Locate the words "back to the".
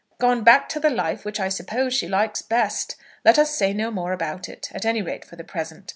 0.43-0.89